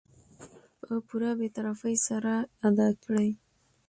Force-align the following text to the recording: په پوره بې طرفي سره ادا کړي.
په 0.81 0.91
پوره 1.07 1.31
بې 1.39 1.47
طرفي 1.55 1.95
سره 2.07 2.33
ادا 2.67 2.89
کړي. 3.03 3.29